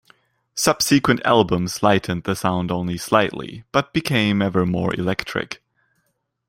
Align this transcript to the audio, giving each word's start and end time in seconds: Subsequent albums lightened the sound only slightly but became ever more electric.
Subsequent 0.55 1.21
albums 1.23 1.83
lightened 1.83 2.23
the 2.23 2.35
sound 2.35 2.71
only 2.71 2.97
slightly 2.97 3.65
but 3.71 3.93
became 3.93 4.41
ever 4.41 4.65
more 4.65 4.91
electric. 4.95 5.61